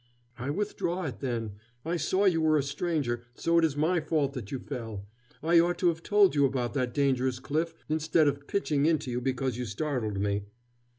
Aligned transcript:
"I 0.39 0.49
withdraw 0.49 1.03
it, 1.03 1.19
then.... 1.19 1.57
I 1.85 1.95
saw 1.95 2.25
you 2.25 2.41
were 2.41 2.57
a 2.57 2.63
stranger, 2.63 3.21
so 3.35 3.59
it 3.59 3.63
is 3.63 3.77
my 3.77 3.99
fault 3.99 4.33
that 4.33 4.51
you 4.51 4.57
fell. 4.57 5.05
I 5.43 5.59
ought 5.59 5.77
to 5.77 5.89
have 5.89 6.01
told 6.01 6.33
you 6.33 6.43
about 6.43 6.73
that 6.73 6.91
dangerous 6.91 7.37
cliff 7.37 7.75
instead 7.87 8.27
of 8.27 8.47
pitching 8.47 8.87
into 8.87 9.11
you 9.11 9.21
because 9.21 9.59
you 9.59 9.65
startled 9.65 10.19
me." 10.19 10.45